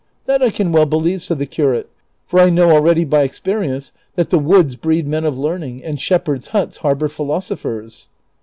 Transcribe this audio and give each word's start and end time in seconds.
"That 0.25 0.41
I 0.41 0.49
can 0.49 0.71
well 0.71 0.87
believe," 0.87 1.23
said 1.23 1.37
the 1.37 1.45
curate," 1.45 1.87
for 2.25 2.39
I 2.39 2.49
know 2.49 2.71
already 2.71 3.05
by 3.05 3.21
experience 3.21 3.91
that 4.15 4.31
the 4.31 4.39
woods 4.39 4.75
breed 4.75 5.07
men 5.07 5.25
of 5.25 5.37
learning, 5.37 5.83
and 5.83 6.01
shepherds' 6.01 6.47
huts 6.47 6.77
harbor 6.77 7.07
philosophers." 7.07 8.09